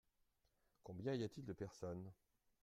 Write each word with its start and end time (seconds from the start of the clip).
Combien 0.81 1.13
y 1.13 1.23
a-t-il 1.23 1.45
de 1.45 1.53
personnes? 1.53 2.11